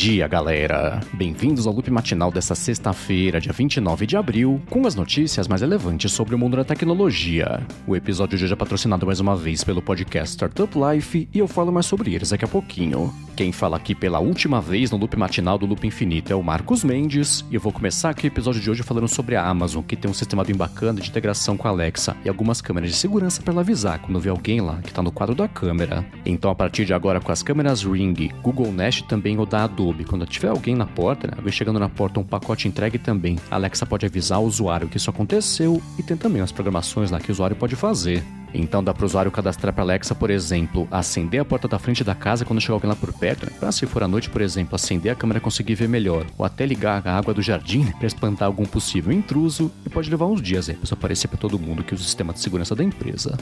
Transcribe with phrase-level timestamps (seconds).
[0.00, 0.98] dia, galera!
[1.12, 6.10] Bem-vindos ao loop matinal dessa sexta-feira, dia 29 de abril, com as notícias mais relevantes
[6.10, 7.60] sobre o mundo da tecnologia.
[7.86, 11.46] O episódio de hoje é patrocinado mais uma vez pelo podcast Startup Life e eu
[11.46, 13.12] falo mais sobre eles daqui a pouquinho.
[13.36, 16.82] Quem fala aqui pela última vez no loop matinal do Loop Infinito é o Marcos
[16.82, 19.96] Mendes e eu vou começar aqui o episódio de hoje falando sobre a Amazon, que
[19.96, 23.42] tem um sistema bem bacana de integração com a Alexa e algumas câmeras de segurança
[23.42, 26.06] para ela avisar quando vê alguém lá que está no quadro da câmera.
[26.24, 29.89] Então, a partir de agora, com as câmeras Ring, Google Nest também ou da Adobe,
[30.04, 33.56] quando tiver alguém na porta, né, alguém chegando na porta, um pacote entregue também, a
[33.56, 37.30] Alexa pode avisar o usuário que isso aconteceu e tem também as programações lá que
[37.30, 38.24] o usuário pode fazer.
[38.52, 42.02] Então dá para o usuário cadastrar para Alexa, por exemplo, acender a porta da frente
[42.02, 43.52] da casa quando chegar alguém lá por perto, né?
[43.58, 46.66] para se for à noite, por exemplo, acender a câmera conseguir ver melhor, ou até
[46.66, 47.94] ligar a água do jardim né?
[47.96, 51.58] para espantar algum possível intruso, e pode levar uns dias aí para aparecer para todo
[51.58, 53.38] mundo que usa o sistema de segurança da empresa.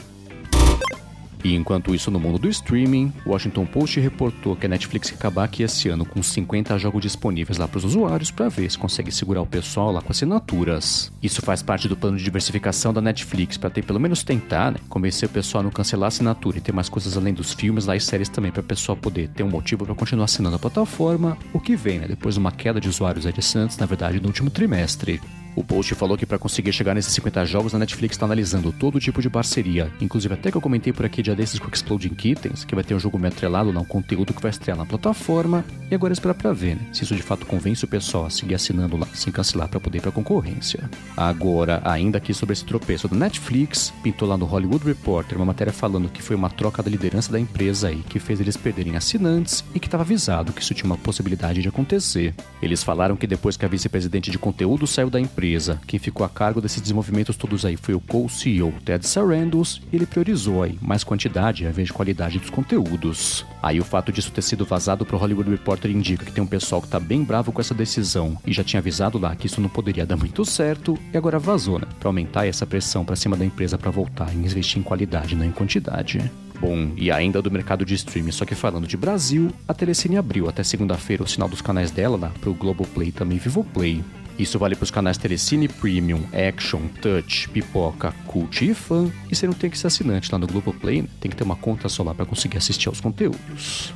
[1.43, 5.15] E enquanto isso, no mundo do streaming, o Washington Post reportou que a Netflix quer
[5.15, 8.77] acabar aqui esse ano com 50 jogos disponíveis lá para os usuários para ver se
[8.77, 11.11] consegue segurar o pessoal lá com assinaturas.
[11.23, 14.79] Isso faz parte do plano de diversificação da Netflix para ter pelo menos tentar, né,
[14.89, 17.85] convencer o pessoal a não cancelar a assinatura e ter mais coisas além dos filmes
[17.85, 20.59] lá e séries também para o pessoal poder ter um motivo para continuar assinando a
[20.59, 24.27] plataforma, o que vem, né, depois de uma queda de usuários assinantes, na verdade, no
[24.27, 25.21] último trimestre.
[25.55, 28.99] O post falou que para conseguir chegar nesses 50 jogos, a Netflix está analisando todo
[28.99, 32.63] tipo de parceria, inclusive até que eu comentei por aqui dia desses com Exploding Kittens,
[32.63, 35.65] que vai ter um jogo meio atrelado lá, um conteúdo que vai estrear na plataforma,
[35.89, 38.29] e agora é esperar para ver né, se isso de fato convence o pessoal a
[38.29, 40.89] seguir assinando lá, sem cancelar para poder ir para concorrência.
[41.15, 45.73] Agora, ainda aqui sobre esse tropeço da Netflix, pintou lá no Hollywood Reporter uma matéria
[45.73, 49.63] falando que foi uma troca da liderança da empresa aí que fez eles perderem assinantes
[49.73, 52.33] e que estava avisado que isso tinha uma possibilidade de acontecer.
[52.61, 55.79] Eles falaram que depois que a vice-presidente de conteúdo saiu da empresa, empresa.
[55.87, 60.05] Quem ficou a cargo desses desenvolvimentos todos aí foi o co-CEO Ted Sarandos e ele
[60.05, 63.45] priorizou aí mais quantidade ao invés de qualidade dos conteúdos.
[63.63, 66.47] Aí o fato disso ter sido vazado para o Hollywood Reporter indica que tem um
[66.47, 69.61] pessoal que tá bem bravo com essa decisão e já tinha avisado lá que isso
[69.61, 71.87] não poderia dar muito certo e agora vazou, né?
[71.97, 75.45] Para aumentar essa pressão para cima da empresa para voltar e investir em qualidade, não
[75.45, 76.19] em quantidade.
[76.59, 80.49] Bom, e ainda do mercado de streaming, só que falando de Brasil, a Telecine abriu
[80.49, 84.03] até segunda-feira o sinal dos canais dela lá pro Globoplay e também Vivoplay.
[84.39, 89.11] Isso vale para os canais Telecine Premium, Action, Touch, Pipoca, Cult e Fan.
[89.29, 91.07] E você não tem que ser assinante lá no Globoplay, né?
[91.19, 93.93] tem que ter uma conta só lá para conseguir assistir aos conteúdos.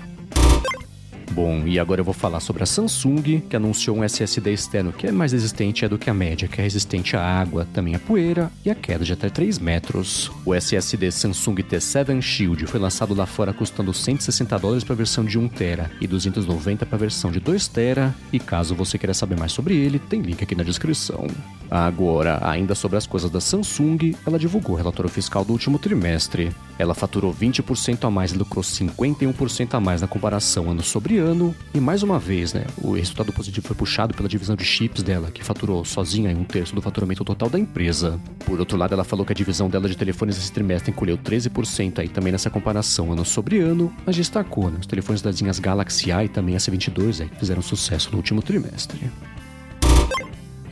[1.34, 5.08] Bom, e agora eu vou falar sobre a Samsung, que anunciou um SSD externo que
[5.08, 8.52] é mais resistente do que a média, que é resistente à água, também à poeira
[8.64, 10.32] e à queda de até 3 metros.
[10.46, 15.26] O SSD Samsung T7 Shield foi lançado lá fora custando 160 dólares para a versão
[15.26, 19.16] de 1 TB e 290 para a versão de 2 TB, e caso você queira
[19.16, 21.26] saber mais sobre ele, tem link aqui na descrição.
[21.74, 26.52] Agora, ainda sobre as coisas da Samsung, ela divulgou o relatório fiscal do último trimestre.
[26.78, 31.56] Ela faturou 20% a mais e lucrou 51% a mais na comparação ano sobre ano.
[31.74, 35.32] E mais uma vez, né, o resultado positivo foi puxado pela divisão de chips dela,
[35.32, 38.20] que faturou sozinha um terço do faturamento total da empresa.
[38.46, 41.98] Por outro lado, ela falou que a divisão dela de telefones esse trimestre encolheu 13%
[41.98, 46.12] aí também nessa comparação ano sobre ano, mas destacou né, os telefones das linhas Galaxy
[46.12, 49.10] A e também S22 aí, que fizeram sucesso no último trimestre.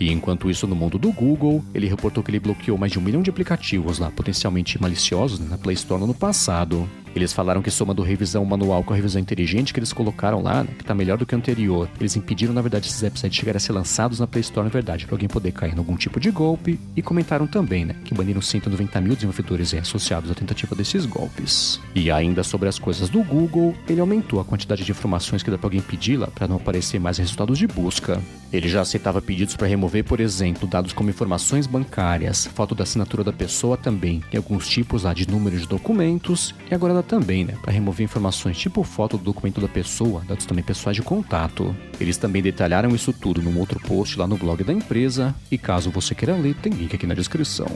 [0.02, 3.04] E enquanto isso, no mundo do Google, ele reportou que ele bloqueou mais de um
[3.04, 6.90] milhão de aplicativos lá, potencialmente maliciosos, né, na Play Store no ano passado.
[7.16, 10.70] Eles falaram que somando revisão manual com a revisão inteligente que eles colocaram lá, né,
[10.78, 13.60] que tá melhor do que o anterior, eles impediram, na verdade, esses de chegarem a
[13.60, 16.32] ser lançados na Play Store, na verdade, para alguém poder cair em algum tipo de
[16.32, 16.80] golpe.
[16.96, 21.80] E comentaram também, né, que baniram 190 mil desenvolvedores associados à tentativa desses golpes.
[21.96, 25.58] E ainda sobre as coisas do Google, ele aumentou a quantidade de informações que dá
[25.58, 28.22] para alguém pedir lá para não aparecer mais resultados de busca.
[28.52, 33.24] Ele já aceitava pedidos para remover, por exemplo, dados como informações bancárias, foto da assinatura
[33.24, 37.58] da pessoa também, e alguns tipos lá de números de documentos, e agora também, né,
[37.62, 41.76] para remover informações tipo foto do documento da pessoa, dados também pessoais de contato.
[42.00, 45.92] Eles também detalharam isso tudo num outro post lá no blog da empresa, e caso
[45.92, 47.68] você queira ler, tem link aqui na descrição.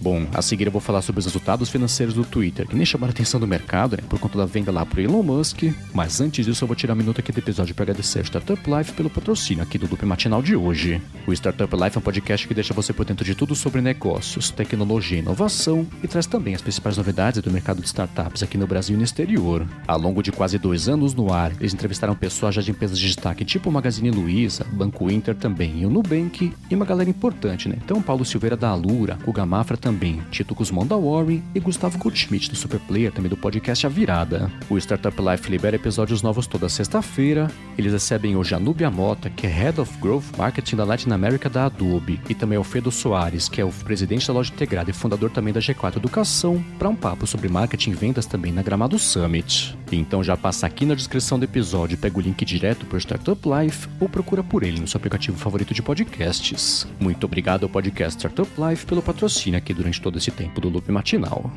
[0.00, 3.10] Bom, a seguir eu vou falar sobre os resultados financeiros do Twitter, que nem chamaram
[3.10, 5.64] a atenção do mercado, né, por conta da venda lá pro Elon Musk.
[5.94, 8.60] Mas antes disso, eu vou tirar um minuto aqui do episódio para agradecer a Startup
[8.70, 11.00] Life pelo patrocínio aqui do Loop Matinal de hoje.
[11.26, 14.50] O Startup Life é um podcast que deixa você por dentro de tudo sobre negócios,
[14.50, 18.66] tecnologia e inovação e traz também as principais novidades do mercado de startups aqui no
[18.66, 19.66] Brasil e no exterior.
[19.86, 23.06] Ao longo de quase dois anos no ar, eles entrevistaram pessoas já de empresas de
[23.06, 27.76] destaque tipo Magazine Luiza, Banco Inter também e o Nubank e uma galera importante, né?
[27.82, 32.50] Então Paulo Silveira da Alura, Guga Mafra também Tito Guzmão da Warren e Gustavo Goldschmidt
[32.50, 34.50] do Superplayer, também do podcast A Virada.
[34.68, 37.48] O Startup Life libera episódios novos toda sexta-feira.
[37.78, 41.48] Eles recebem hoje a Nubia Mota, que é Head of Growth Marketing da Latin America
[41.48, 44.92] da Adobe, e também o Fedo Soares, que é o presidente da loja integrada e
[44.92, 48.98] fundador também da G4 Educação, para um papo sobre marketing e vendas também na Gramado
[48.98, 49.78] Summit.
[49.92, 53.40] Então já passa aqui na descrição do episódio, pega o link direto para o Startup
[53.48, 56.88] Life ou procura por ele no seu aplicativo favorito de podcasts.
[56.98, 60.90] Muito obrigado ao podcast Startup Life pelo patrocínio aqui durante todo esse tempo do Loop
[60.90, 61.50] Matinal.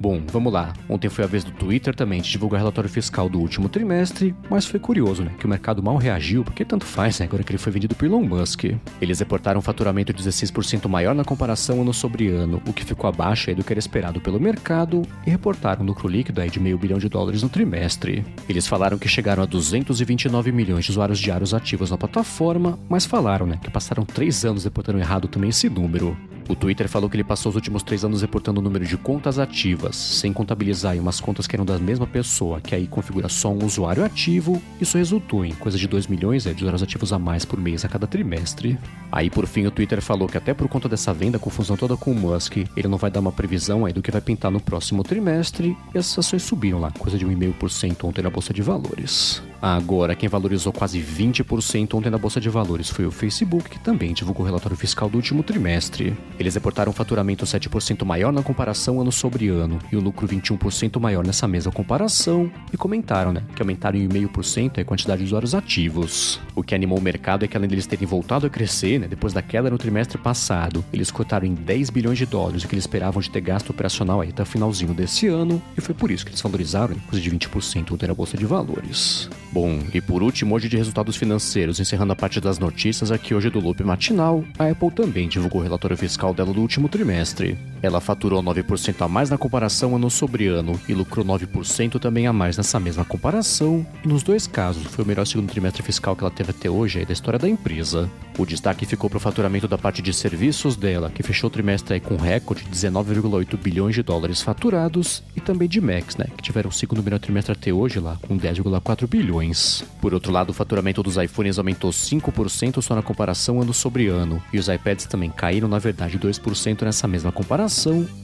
[0.00, 0.72] Bom, vamos lá.
[0.88, 4.64] Ontem foi a vez do Twitter também de divulgar relatório fiscal do último trimestre, mas
[4.64, 5.32] foi curioso, né?
[5.38, 7.26] Que o mercado mal reagiu, porque tanto faz, né?
[7.26, 8.64] Agora que ele foi vendido por Elon Musk.
[8.98, 13.54] Eles reportaram um faturamento 16% maior na comparação ano sobre ano, o que ficou abaixo
[13.54, 16.98] do que era esperado pelo mercado, e reportaram um lucro líquido aí de meio bilhão
[16.98, 18.24] de dólares no trimestre.
[18.48, 23.44] Eles falaram que chegaram a 229 milhões de usuários diários ativos na plataforma, mas falaram,
[23.44, 23.60] né?
[23.62, 26.16] Que passaram três anos reportando errado também esse número.
[26.50, 29.38] O Twitter falou que ele passou os últimos três anos reportando o número de contas
[29.38, 33.64] ativas, sem contabilizar umas contas que eram da mesma pessoa, que aí configura só um
[33.64, 34.60] usuário ativo.
[34.80, 37.84] Isso resultou em coisa de 2 milhões é, de usuários ativos a mais por mês
[37.84, 38.76] a cada trimestre.
[39.12, 42.10] Aí, por fim, o Twitter falou que até por conta dessa venda, confusão toda com
[42.10, 45.04] o Musk, ele não vai dar uma previsão aí do que vai pintar no próximo
[45.04, 49.40] trimestre, e as ações subiram lá, coisa de 1,5% ontem na Bolsa de Valores.
[49.62, 54.14] Agora, quem valorizou quase 20% ontem na Bolsa de Valores foi o Facebook, que também
[54.14, 56.16] divulgou o relatório fiscal do último trimestre.
[56.38, 60.98] Eles reportaram um faturamento 7% maior na comparação ano sobre ano e o lucro 21%
[60.98, 65.54] maior nessa mesma comparação e comentaram, né, que aumentaram em 1,5% a quantidade de usuários
[65.54, 66.40] ativos.
[66.54, 69.34] O que animou o mercado é que além deles terem voltado a crescer, né, depois
[69.34, 72.84] da queda no trimestre passado, eles cotaram em 10 bilhões de dólares o que eles
[72.84, 76.24] esperavam de ter gasto operacional aí até o finalzinho desse ano e foi por isso
[76.24, 79.28] que eles valorizaram coisa de 20% ontem na Bolsa de Valores.
[79.52, 83.50] Bom, e por último, hoje de resultados financeiros, encerrando a parte das notícias aqui hoje
[83.50, 87.58] do Loop Matinal, a Apple também divulgou o relatório fiscal dela do último trimestre.
[87.82, 92.32] Ela faturou 9% a mais na comparação ano sobre ano e lucrou 9% também a
[92.32, 96.22] mais nessa mesma comparação, e nos dois casos foi o melhor segundo trimestre fiscal que
[96.22, 98.10] ela teve até hoje da história da empresa.
[98.38, 102.00] O destaque ficou para o faturamento da parte de serviços dela, que fechou o trimestre
[102.00, 106.42] com um recorde de 19,8 bilhões de dólares faturados, e também de Max, né, que
[106.42, 109.84] tiveram o segundo melhor trimestre até hoje lá, com 10,4 bilhões.
[110.00, 114.42] Por outro lado, o faturamento dos iPhones aumentou 5% só na comparação ano sobre ano,
[114.52, 117.69] e os iPads também caíram, na verdade, 2% nessa mesma comparação,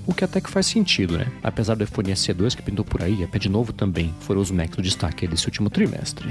[0.06, 1.26] o que até que faz sentido, né?
[1.42, 4.82] Apesar do iPhone SE2 que pintou por aí, iPad novo também, foram os Macs do
[4.82, 6.28] destaque desse último trimestre.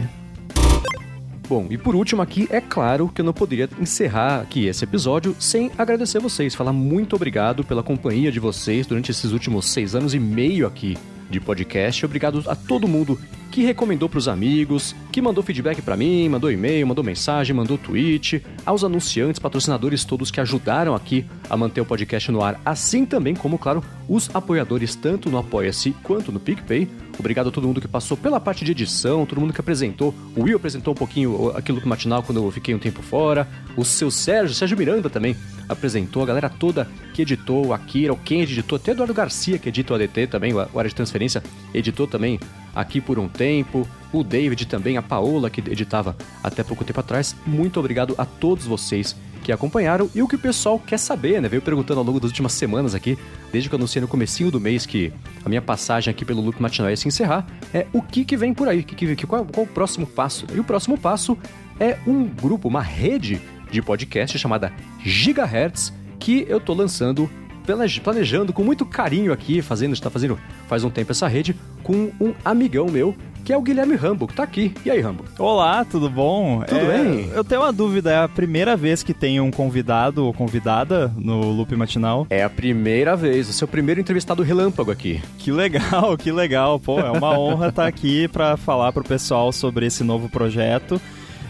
[1.47, 5.35] Bom, e por último aqui, é claro que eu não poderia encerrar aqui esse episódio
[5.39, 10.15] sem agradecer vocês, falar muito obrigado pela companhia de vocês durante esses últimos seis anos
[10.15, 10.97] e meio aqui
[11.29, 12.05] de podcast.
[12.05, 13.19] Obrigado a todo mundo
[13.55, 17.77] que recomendou para os amigos, que mandou feedback para mim, mandou e-mail, mandou mensagem, mandou
[17.77, 23.05] tweet, aos anunciantes, patrocinadores todos que ajudaram aqui a manter o podcast no ar, assim
[23.05, 26.89] também como, claro, os apoiadores tanto no Apoia-se quanto no PicPay.
[27.17, 30.13] Obrigado a todo mundo que passou pela parte de edição, todo mundo que apresentou.
[30.35, 33.47] O Will apresentou um pouquinho aquilo do matinal quando eu fiquei um tempo fora.
[33.77, 35.35] O seu Sérgio, Sérgio Miranda também
[35.67, 39.69] apresentou, a galera toda que editou, o Akira, o Ken editou, até Eduardo Garcia que
[39.69, 42.39] edita o ADT também, o Área de Transferência, editou também
[42.75, 47.35] aqui por um tempo, o David também, a Paola que editava até pouco tempo atrás.
[47.45, 49.15] Muito obrigado a todos vocês
[49.45, 51.47] que acompanharam e o que o pessoal quer saber, né?
[51.47, 53.15] Veio perguntando ao longo das últimas semanas aqui,
[53.51, 55.13] desde que eu anunciei no comecinho do mês que
[55.45, 58.55] a minha passagem aqui pelo Loop Matinal ia se encerrar, é o que que vem
[58.55, 60.47] por aí, que, que, qual, qual o próximo passo?
[60.51, 61.37] E o próximo passo
[61.79, 63.39] é um grupo, uma rede
[63.75, 64.71] de podcast chamada
[65.03, 67.29] Gigahertz, que eu tô lançando
[68.03, 72.33] planejando com muito carinho aqui, fazendo, está fazendo faz um tempo essa rede com um
[72.43, 74.73] amigão meu que é o Guilherme Rambo, que tá aqui.
[74.83, 75.23] E aí, Rambo?
[75.37, 76.63] Olá, tudo bom?
[76.63, 77.29] Tudo é, bem?
[77.31, 81.51] Eu tenho uma dúvida, é a primeira vez que tem um convidado ou convidada no
[81.51, 82.25] Loop Matinal?
[82.31, 85.21] É a primeira vez, o seu primeiro entrevistado relâmpago aqui.
[85.37, 86.79] Que legal, que legal.
[86.79, 90.99] Pô, é uma honra estar aqui para falar pro pessoal sobre esse novo projeto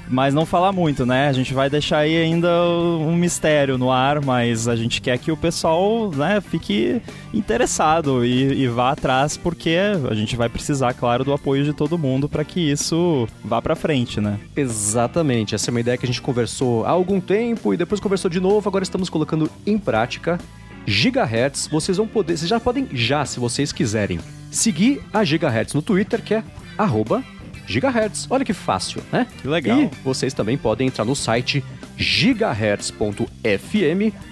[0.08, 1.28] mas não falar muito, né?
[1.28, 5.32] A gente vai deixar aí ainda um mistério no ar, mas a gente quer que
[5.32, 7.02] o pessoal né, fique
[7.34, 9.78] interessado e, e vá atrás, porque
[10.10, 13.76] a gente vai precisar, claro, do apoio de todo mundo para que isso vá para
[13.76, 14.40] frente, né?
[14.56, 15.56] Exatamente.
[15.56, 18.40] Essa é uma ideia que a gente conversou há algum tempo e depois conversou de
[18.40, 20.40] novo, agora estamos colocando em prática.
[20.86, 24.20] Gigahertz, vocês vão poder, vocês já podem já, se vocês quiserem,
[24.52, 26.44] seguir a Gigahertz no Twitter, que é
[26.78, 27.24] arroba
[27.68, 28.28] GHz.
[28.30, 29.28] Olha que fácil, né?
[29.42, 29.80] Que legal.
[29.80, 31.64] E vocês também podem entrar no site
[31.98, 32.96] gigahertz.fm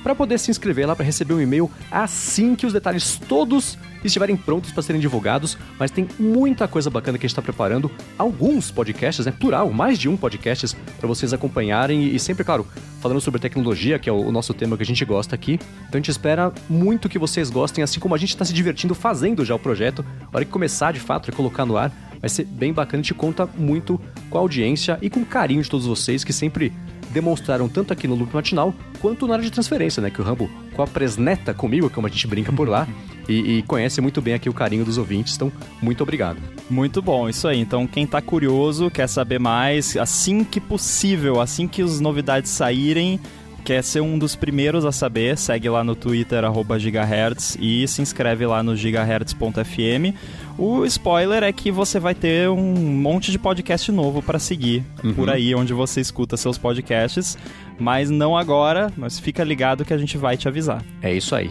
[0.03, 4.35] para poder se inscrever lá para receber um e-mail assim que os detalhes todos estiverem
[4.35, 8.69] prontos para serem divulgados, mas tem muita coisa bacana que a gente está preparando, alguns
[8.69, 12.67] podcasts, né, plural, mais de um podcasts para vocês acompanharem e sempre, claro,
[13.01, 15.53] falando sobre tecnologia, que é o nosso tema que a gente gosta aqui.
[15.87, 18.93] Então a gente espera muito que vocês gostem, assim como a gente está se divertindo
[18.93, 20.05] fazendo já o projeto.
[20.31, 21.91] A hora que começar de fato e colocar no ar,
[22.23, 23.99] vai ser bem bacana, a gente conta muito
[24.29, 26.71] com a audiência e com o carinho de todos vocês que sempre
[27.09, 30.09] demonstraram tanto aqui no Loop Matinal quanto na área de transferência, né?
[30.09, 32.87] Que o Rambo com a presneta comigo, como a gente brinca por lá,
[33.27, 35.35] e, e, conhece muito bem aqui o carinho dos ouvintes.
[35.35, 35.51] Então,
[35.81, 36.37] muito obrigado.
[36.69, 37.59] Muito bom, isso aí.
[37.59, 43.19] Então, quem tá curioso, quer saber mais, assim que possível, assim que as novidades saírem,
[43.63, 46.43] quer ser um dos primeiros a saber, segue lá no Twitter,
[46.77, 50.15] gigahertz, e se inscreve lá no gigahertz.fm.
[50.57, 55.13] O spoiler é que você vai ter um monte de podcast novo para seguir uhum.
[55.13, 57.37] por aí onde você escuta seus podcasts,
[57.79, 60.83] mas não agora, mas fica ligado que a gente vai te avisar.
[61.01, 61.49] É isso aí.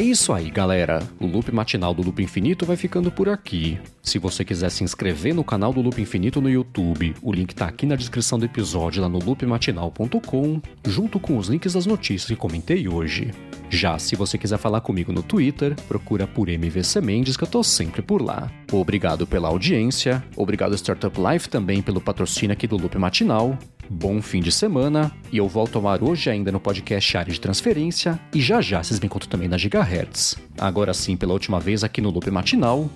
[0.00, 1.06] É isso aí, galera.
[1.20, 3.78] O loop matinal do Loop Infinito vai ficando por aqui.
[4.02, 7.66] Se você quiser se inscrever no canal do Loop Infinito no YouTube, o link tá
[7.66, 12.34] aqui na descrição do episódio lá no loopmatinal.com, junto com os links das notícias que
[12.34, 13.30] comentei hoje.
[13.68, 17.62] Já se você quiser falar comigo no Twitter, procura por MVC Mendes que eu tô
[17.62, 18.50] sempre por lá.
[18.72, 23.58] Obrigado pela audiência, obrigado Startup Life também pelo patrocínio aqui do Loop Matinal.
[23.92, 27.40] Bom fim de semana e eu volto ao ar hoje ainda no podcast Área de
[27.40, 30.36] Transferência e já já vocês me encontram também na Gigahertz.
[30.56, 32.88] Agora sim, pela última vez aqui no Loop Matinal.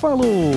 [0.00, 0.52] Falou!